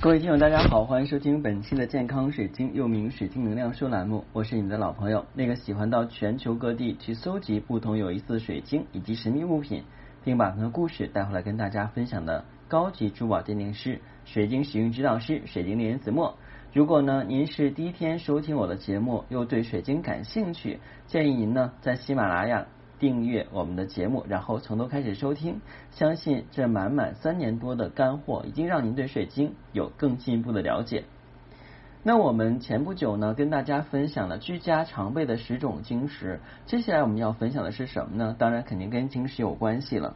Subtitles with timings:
[0.00, 4.24] 各位听友，大家好，欢迎收听本期的健康水晶，又名水晶能量书栏目。
[4.32, 9.82] 我是你们的老朋友，那个喜欢到全球各地去搜集不同有意思的水晶以及神秘物品，
[10.22, 16.38] 并把它的故事带回来跟大家分享的高级珠宝鉴定师、水晶使用指导师、水晶猎人子墨。
[16.72, 20.78] 如果呢您是第一天收听我的节目，又对水晶感兴趣，
[21.08, 22.68] 建议您呢在喜马拉雅。
[22.98, 25.60] 订阅我们的节目，然后从头开始收听。
[25.92, 31.04] 相信这满满三年多的干货，已经让您对水晶有更进一步的了解。
[32.04, 36.40] 那我们前不久呢，跟大家分享了居家常备的十种晶石。
[36.64, 38.36] 接下来我们要分享的是什么呢？
[38.38, 40.14] 当然肯定跟晶石有关系了。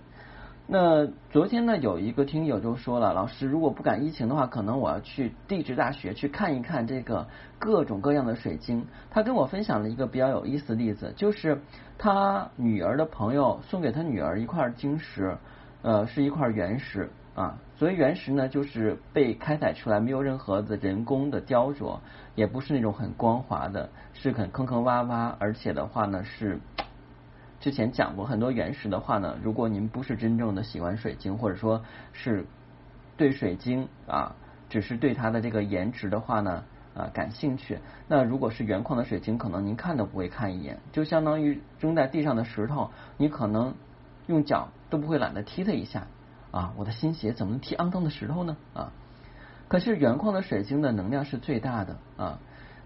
[0.68, 7.26] 那昨天呢，有一个听友就说了，老师，如果不赶疫情的话，可能我要去地质大学去看一看这个
[7.58, 8.86] 各种各样的水晶。
[9.10, 11.60] 他跟我分享了一个比较有意思的例子，就是
[11.98, 15.36] 他女儿的朋友送给他女儿一块晶石，
[15.82, 17.58] 呃，是一块原石啊。
[17.76, 21.98] 所谓原石呢，就是被开采出来，没有任何的人工的雕琢，
[22.36, 26.60] 也不是那种很光滑的，是很坑坑洼洼，而且的话呢是。
[27.62, 32.44] 之前讲过很多原石的话呢，如果您不是真正的喜欢水晶，或者说是
[33.16, 34.34] 对水晶啊，
[34.68, 36.64] 只是对它的这个颜值的话呢
[36.96, 43.74] 啊感兴趣，那如果是原矿的水晶，可能您看都不会看一眼，就相当于扔在地上的石头，你可能
[44.26, 46.08] 用脚都不会懒得踢它一下
[46.50, 48.92] 啊，我的新鞋怎么能踢肮脏的石头呢啊？
[49.68, 52.40] 可是原矿的水晶的能量是最大的啊。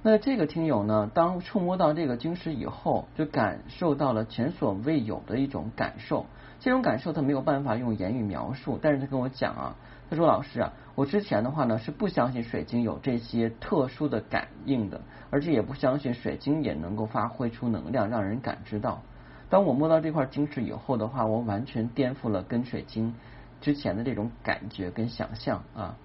[0.08, 6.26] 那这个听友呢，当触摸到这个晶石以后，就感受到了前所未有的一种感受。
[6.60, 9.76] 这种感受他没有办法用言语描述，但是他跟我讲啊，
[10.08, 19.02] 他说老师啊，我之前的话呢是不相信水晶有这些特殊的感应的，而且也不相信水晶也能够发挥出能量让人感知到。
[19.50, 23.12] 当我摸到这块晶石以后的话，我完全颠覆了跟水晶
[23.60, 25.96] 之前的这种感觉跟想象啊。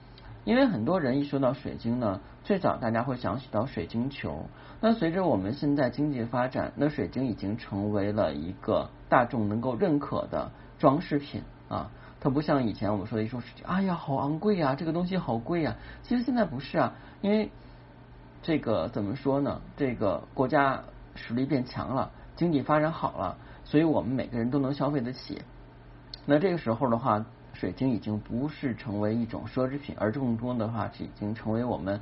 [0.43, 4.47] 因为很多人一说到水晶呢，最早大家会想起到水晶球。
[4.79, 11.91] 那随着我们现在经济发展，那水晶已经成为了一个大众能够认可的装饰品啊。
[12.19, 15.75] 它不像以前我们说的一说水晶，哎呀，好昂贵呀，这个东西好贵呀。
[16.01, 17.51] 其实现在不是啊，因为
[18.41, 19.61] 这个怎么说呢？
[19.77, 20.83] 这个国家
[21.13, 25.43] 实力变强了，经济发展好了，所以我们每个人都能消费得起。
[26.25, 27.23] 那这个时候的话。
[27.53, 31.99] 水晶已经不是成为一种奢侈品，而更多的话是已经成为我们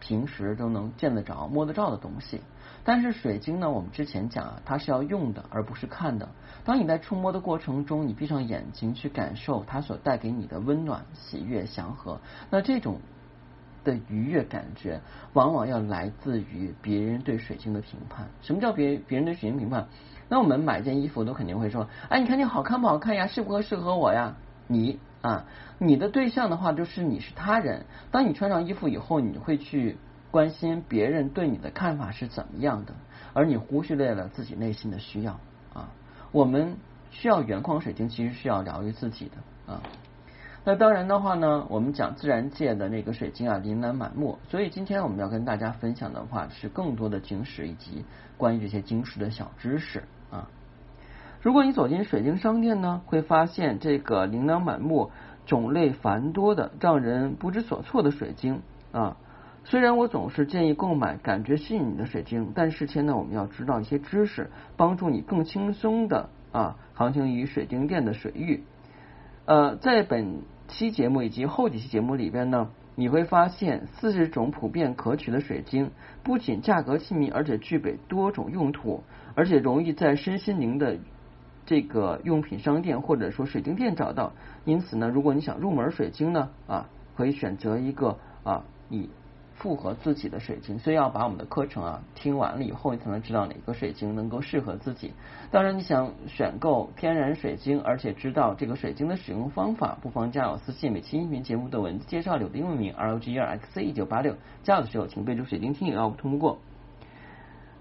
[0.00, 2.40] 平时都能见得着、摸得着的东西。
[2.84, 6.28] 但是水晶呢，我们之前讲啊，它是要用的，而不是看的。
[6.64, 12.20] 当你在触摸的过程中，你闭上眼睛去感受它所带给你的温暖、喜悦、祥和，
[12.50, 13.00] 那这种
[13.84, 15.00] 的愉悦感觉，
[15.34, 18.28] 往往要来自于别人对水晶的评判。
[18.40, 19.88] 什么叫别别人对水晶评判？
[20.28, 23.26] 那我们买件衣服都肯定会说，哎，你看你好看不好看呀？
[23.26, 24.36] 适不适合我呀？
[24.68, 25.46] 你啊，
[25.78, 27.86] 你的对象的话就是你是他人。
[28.12, 29.96] 当你穿上衣服以后，你会去
[30.30, 32.94] 关心别人对你的看法是怎么样的，
[33.32, 35.40] 而你忽视了自己内心的需要
[35.74, 35.88] 啊。
[36.30, 36.76] 我们
[37.10, 39.82] 需要原矿水晶，其实是要疗愈自己的啊。
[40.64, 44.38] 那当然的话呢，我们讲自然界的那个水晶啊，琳琅满目。
[44.50, 48.04] 所以今天我们要跟大家分享的话是更多的晶石以及
[48.36, 50.50] 关于这些晶石的小知识啊。
[51.40, 55.12] 如果你走进水晶商店呢，会发现这个琳琅满目、
[55.46, 59.16] 种类繁多的让人不知所措的水晶啊。
[59.62, 68.64] 虽然我总是建议购买感觉吸引你的水晶，但事前呢，我们要知道一些知识，帮助你更轻松的啊航行于水晶店的水域。
[69.44, 75.92] 呃，在本期节目以及后几期节目里边呢，你会发现四十种普遍可取的水晶，
[76.24, 79.04] 不仅价格亲民，而且具备多种用途，
[79.36, 80.98] 而且容易在身心灵的。
[81.68, 84.32] 这个用品商店或者说水晶店找到，
[84.64, 89.10] 因此呢，如果你想入门水晶呢，啊，可以选择一个啊，你
[89.52, 90.78] 符合自己的水晶。
[90.78, 95.12] 所以要把我们的课程啊听完了以后，你才能知道哪个水晶能够适合自己。
[95.50, 100.90] 当然，你想选购天然水晶，而且知道这个水晶的使用方法，不妨加我私信。
[100.90, 106.60] 每期音频节目的文字介绍里的英文名 R O G E R X C 一九八六，加我的时候请备注水晶听友要通过。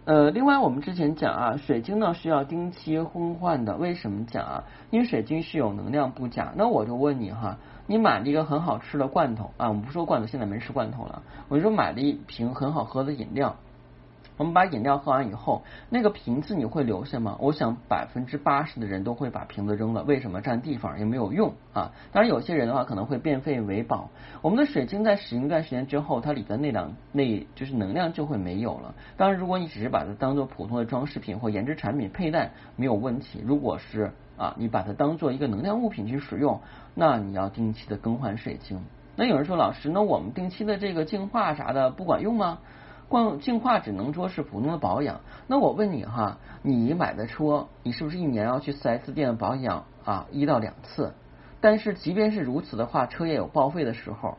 [0.08, 3.76] 呃，另外我们之前讲啊，水晶呢是要定期更换的。
[3.76, 4.64] 为什么讲啊？
[4.90, 6.54] 因为水晶是有能量不假。
[6.56, 7.58] 那我就问你哈，
[7.88, 11.24] 你买了一个很好吃的罐头啊，我们不说罐头，现在没吃罐头了。
[11.50, 13.58] 我就说买了一瓶很好喝的饮料。
[14.38, 17.38] 我们把饮料喝完以后，那个瓶子你会留下吗？
[17.40, 20.04] 我想百分之八十的人都会把瓶子扔了。
[20.04, 21.92] 为什么占地方也没有用啊？
[22.12, 24.10] 当然有些人的话可能会变废为宝。
[24.44, 28.94] 我们的水晶在使用一段时间之后，它里的那两那就是能量就会没有了。
[29.18, 33.42] 当然，如果你只是把它当做普通的装饰品或研制产品佩戴，没有问题。
[33.44, 36.62] 如果是啊，你把它当做一个能量物品去使用，
[36.94, 38.80] 那你要定期的更换水晶。
[39.16, 42.60] 那有人说老师，那我们定期的这个净化啥的不管用吗？
[43.10, 45.22] 光净化只能说是普通的保养。
[45.48, 51.14] 那我问你哈，你买的车，你是不是一年要去四 S 店保养啊一到两次？
[51.62, 54.38] 但是即便是如此的话，车也有报废的时候。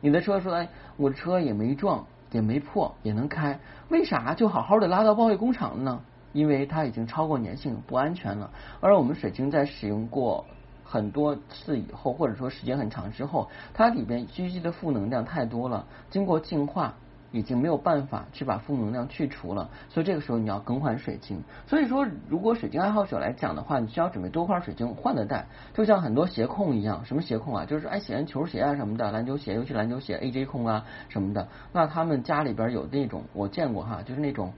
[0.00, 6.00] 你的车说，哎，我的车也没撞，也没破，也能开，为啥就好好的拉到报废工厂呢？
[6.32, 8.50] 因为它已经超过粘性，不安全了。
[8.80, 10.44] 而我们水晶在使用过
[10.84, 16.94] 很多次以后，或者说时间很长之后，它里边聚集的负能量太多了，经过净化。
[17.36, 21.42] 已经没有办法去把负能量去除了，所以这个时候你要更换水晶。
[21.66, 34.54] 所以说，如果水晶爱好者来讲的话，你需要准备多块水晶换着戴，就像很多鞋控一样，什么鞋控啊，就是爱喜欢球鞋啊什么的，篮球鞋，尤其篮球鞋 AJ 控啊什么的，那他们家里边有那种，我见过哈，就是那种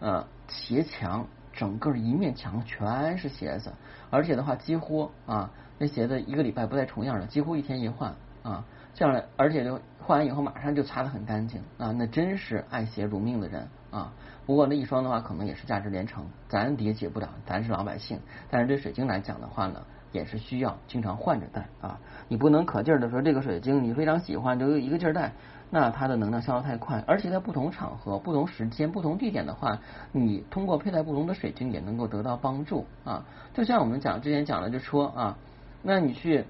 [0.00, 3.72] 呃鞋墙，整个一面墙全是鞋子，
[4.10, 8.64] 而且的话几乎啊那鞋子一个礼拜不带重样的，几乎一天一换啊。
[8.94, 14.12] 这样，而且就换完以后马上就擦得很干净啊，那真是爱鞋如命的人啊。
[14.46, 18.18] 不过那一双的话，可能也是价值连城，咱理解不了，咱是老百姓。
[18.50, 22.00] 但是对水晶来讲的话呢，也是需要经常换着戴啊。
[22.28, 25.32] 你不能可劲儿的说这个水晶你非常喜欢，就一个劲儿戴，
[25.70, 27.04] 那它的能量消耗太快。
[27.06, 29.78] 而且在不同场合、不同时间、不同地点的话，
[30.10, 33.24] 你通过佩戴不同的水晶也能够得到帮助啊。
[33.54, 35.38] 就像我们讲之前讲的，就说啊，
[35.82, 36.44] 那你去。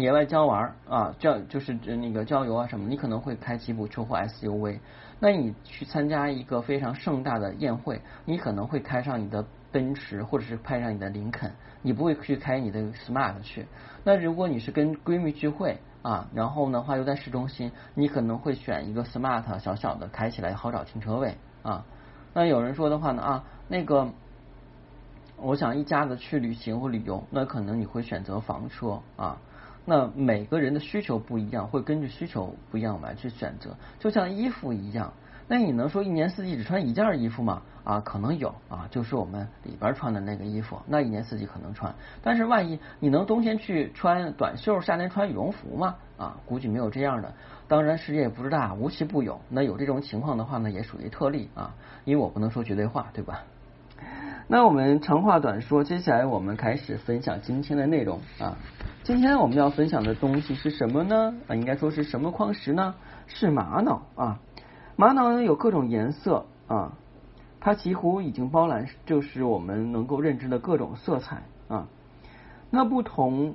[0.00, 4.78] 野外郊玩啊，郊就是那个郊游啊什么，你可能会开吉普车或 SUV。
[5.18, 11.52] 那你去参加一个非常盛大的宴会，你可能会开上你的奔驰或者是开上你的林肯，
[11.82, 13.66] 你不会去开你的 Smart 去。
[14.02, 21.84] 那如果你是跟闺蜜聚会啊，然后的话又在市中心，你可能会选一个 Smart 小小的，开起来好找停车位啊。
[22.32, 24.08] 那有人说的话呢啊，那个
[25.36, 29.36] 我想一家子去旅行或旅游，那可能你会选择房车啊。
[29.90, 33.76] 那每个人的需求不一样，会根据需求不一样来去选择。
[33.98, 35.12] 就像衣服一样，
[35.48, 37.62] 那你能说一年四季只穿一件衣服吗？
[37.82, 41.92] 啊，可能有啊，就是我们里边穿的那个衣服，那一年四季可能穿。
[42.22, 45.96] 但是万一你能冬天去穿短袖，夏天穿羽绒服吗？
[46.16, 47.34] 啊，估计没有这样的。
[47.66, 49.40] 当然世界也不是大，无奇不有。
[49.48, 53.42] 那有这种情况的话呢，也属于特例啊，因为我不能说绝对话，对吧？
[54.52, 58.58] 那我们长话短说，接下来我们开始分享今天的内容啊。
[59.04, 61.36] 今天我们要分享的东西是什么呢？
[61.46, 62.96] 啊，应该说是什么矿石呢？
[63.28, 64.40] 是玛瑙啊。
[64.96, 66.94] 玛瑙呢有各种颜色啊，
[67.60, 71.86] 它几乎已经包揽就是我们能够认知的各种色彩啊。
[72.70, 73.54] 那不同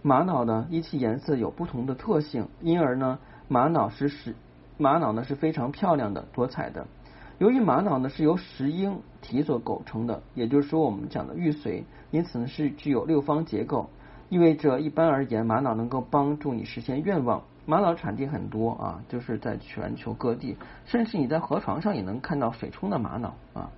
[0.00, 4.34] 玛瑙呢，依其颜色有不同的特性，因而呢，玛瑙是是
[4.78, 6.86] 玛瑙呢是非常漂亮的、多彩的。
[7.40, 13.88] 由于玛瑙呢是由石英体所构成的，也就是说我们讲的玉髓，因此呢是具有六方结构，
[14.28, 17.42] 意味着一般而言，玛瑙能够帮助你实现愿望。
[17.64, 23.70] 玛瑙产地很多啊，就是在全球各地，甚至你在河床上也能看到水冲的玛瑙啊。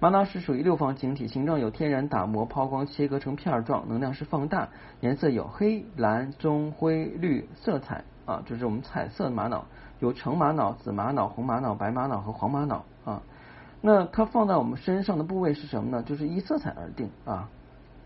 [0.00, 4.70] 玛瑙是属于六方晶体，形状有天然打磨、抛光、切割成片状，能量是放大，
[5.02, 9.64] 颜色有黑、蓝、棕、灰、绿色彩啊，就是我们彩色的玛瑙。
[10.00, 13.22] 有橙玛瑙、紫玛瑙、红玛瑙、白玛瑙和黄玛瑙啊。
[13.80, 16.02] 那它放在我们身上的部位是什么呢？
[16.02, 17.48] 就是依色彩而定啊。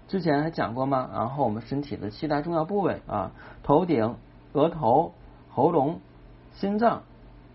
[0.09, 1.11] 之前还讲过吗？
[1.13, 3.33] 然后我们身体的七大重要部位啊，
[3.63, 4.17] 头顶、
[4.53, 5.13] 额头、
[5.51, 6.01] 喉咙、
[6.55, 7.03] 心脏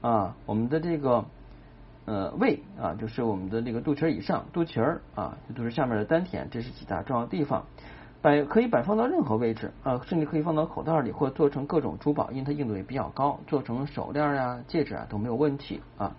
[0.01, 1.25] 啊，我们的这个
[2.05, 7.65] 呃胃啊，就是我们的这个肚脐以上、肚脐儿啊，这都是下面的丹田，这是几大重要地方。
[8.21, 16.15] 摆可以摆放到任何位置啊，甚至可以放到口袋里，或者做成各种珠宝，因为它硬度也比较高，做成手链呀、戒指啊都没有问题啊。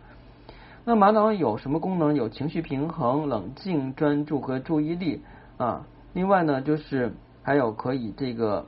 [0.85, 2.15] 那玛瑙有什么功能？
[2.15, 5.23] 有情绪平衡、冷静、专注和注意力
[5.59, 5.85] 啊。
[6.15, 7.13] 另外呢，就是
[7.43, 8.65] 还有可以这个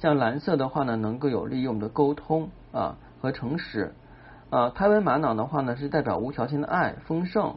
[0.00, 3.94] 像蓝色的话呢，能够有利于我们的沟通啊和诚实
[4.50, 4.70] 啊。
[4.70, 7.54] 台湾玛瑙的话呢，是代表无条件的爱、丰盛。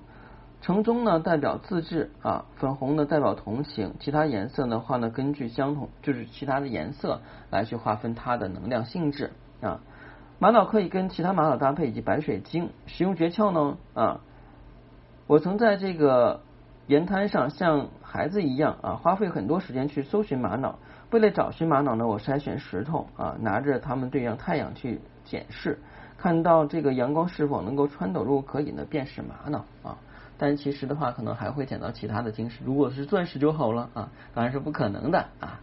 [0.66, 9.30] 橙棕呢代表自制啊，粉红呢代表同情，其他颜色的话呢，根据相同就是其他的颜色来去划分它的能量性质
[9.62, 9.82] 啊。
[10.40, 14.22] 玛瑙可以跟其他玛瑙搭配，以及白水晶使用诀窍呢啊。
[15.28, 16.42] 我曾在这个
[16.88, 20.80] 沿滩上像孩子一样啊，花费很多时间去搜寻玛瑙。
[21.12, 25.78] 为了找寻玛瑙呢，我筛选石头啊，拿着它们对着太阳去检视，
[26.18, 30.00] 看到这个阳光是否能够穿透入可以呢便是玛瑙啊。
[30.38, 32.60] 但其实的话，可能还会捡到其他的晶石。
[32.64, 35.62] 如果是钻石就好了啊，当然是不可能的啊。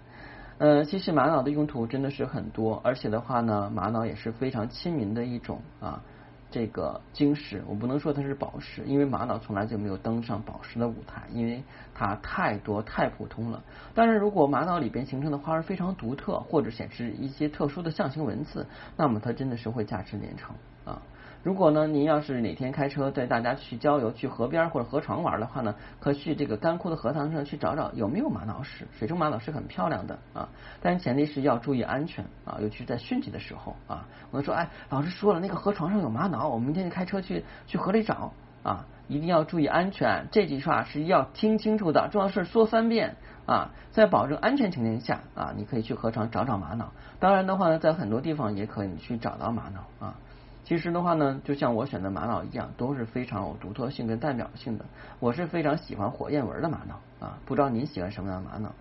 [0.59, 6.03] 呃，其实玛瑙的用途真的是很多，而且的话呢，玛瑙也是非常亲民的一种啊
[6.51, 11.65] 这个晶石，我不能说它是宝石，因为玛瑙从来就没有登上宝石的舞台，因为
[11.95, 13.63] 它太多太普通了。
[13.95, 21.03] 但是如果玛瑙里边形成的花儿非常独特，或者显示一些特殊的象形文字，那么它真的是会价值连城啊。
[21.43, 28.87] 如果呢，您要是哪天开车带大家去郊游、去河边或者河床玩的话呢，可去这个干枯的荷塘上去找找有没有玛瑙石。
[28.93, 30.49] 水中玛瑙是很漂亮的啊，
[30.81, 34.07] 但是前提是要注意安全啊，尤其是在汛期的时候啊。
[34.31, 38.33] 我说，哎，老师说了，那个河床上有玛瑙，我们明天就开车去去河里找
[38.63, 40.29] 啊，一定要注意安全。
[40.31, 46.93] 这句话是要听清楚的，重要是说三遍啊，在保证安全情况下啊，你可以去河床找找玛瑙。
[47.19, 50.15] 当然的话呢，在很多地方也可以去找到玛瑙啊。
[50.65, 54.85] 其实的话呢，就像我选的玛瑙一样，都是非常有独特性跟代表性的。
[55.19, 58.73] 我是非常喜欢火焰纹的玛瑙啊，不知道您喜欢什么样的玛瑙？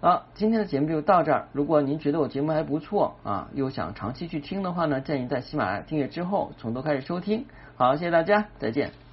[0.00, 1.48] 好，今天的节目就到这儿。
[1.52, 7.44] 如果您觉得我节目还不错啊，又想长期去听的话呢，建议在喜马拉雅订阅之后从头开始收听。
[7.76, 9.07] 好，谢谢大家，再见。